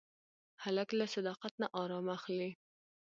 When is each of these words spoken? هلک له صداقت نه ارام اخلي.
هلک 0.63 0.89
له 0.99 1.05
صداقت 1.15 1.53
نه 1.61 1.67
ارام 1.81 2.05
اخلي. 2.17 2.49